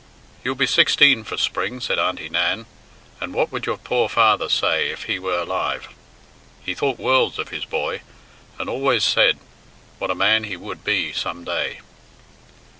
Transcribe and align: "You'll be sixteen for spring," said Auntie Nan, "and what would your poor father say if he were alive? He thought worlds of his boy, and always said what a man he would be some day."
"You'll 0.43 0.55
be 0.55 0.65
sixteen 0.65 1.23
for 1.23 1.37
spring," 1.37 1.79
said 1.79 1.99
Auntie 1.99 2.27
Nan, 2.27 2.65
"and 3.19 3.35
what 3.35 3.51
would 3.51 3.67
your 3.67 3.77
poor 3.77 4.09
father 4.09 4.49
say 4.49 4.89
if 4.89 5.03
he 5.03 5.19
were 5.19 5.37
alive? 5.37 5.89
He 6.65 6.73
thought 6.73 6.97
worlds 6.97 7.37
of 7.37 7.49
his 7.49 7.65
boy, 7.65 8.01
and 8.57 8.67
always 8.67 9.03
said 9.03 9.37
what 9.99 10.09
a 10.09 10.15
man 10.15 10.45
he 10.45 10.57
would 10.57 10.83
be 10.83 11.13
some 11.13 11.43
day." 11.43 11.81